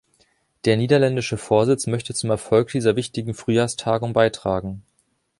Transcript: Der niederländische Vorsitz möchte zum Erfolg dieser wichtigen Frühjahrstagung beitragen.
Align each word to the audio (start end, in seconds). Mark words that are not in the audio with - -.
Der 0.65 0.77
niederländische 0.77 1.37
Vorsitz 1.37 1.85
möchte 1.85 2.15
zum 2.15 2.31
Erfolg 2.31 2.71
dieser 2.71 2.95
wichtigen 2.95 3.35
Frühjahrstagung 3.35 4.13
beitragen. 4.13 4.81